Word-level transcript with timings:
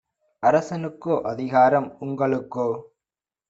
அரசனுக்கோ 0.43 1.15
அதிகாரம் 1.23 1.89
உங்க 1.99 2.27
ளுக்கோ? 2.27 2.67